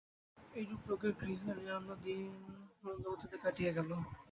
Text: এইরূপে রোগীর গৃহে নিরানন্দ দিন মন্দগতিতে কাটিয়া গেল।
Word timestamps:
এইরূপে 0.53 0.85
রোগীর 0.89 1.13
গৃহে 1.19 1.51
নিরানন্দ 1.57 1.89
দিন 2.03 2.21
মন্দগতিতে 2.83 3.37
কাটিয়া 3.43 3.71
গেল। 3.77 3.89